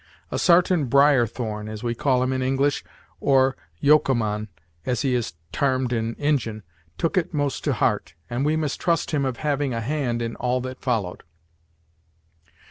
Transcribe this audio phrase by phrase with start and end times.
[0.31, 2.83] A sartain Briarthorn, as we call him in English,
[3.19, 4.47] or Yocommon,
[4.83, 6.63] as he is tarmed in Injin,
[6.97, 10.59] took it most to heart, and we mistrust him of having a hand in all
[10.61, 11.21] that followed."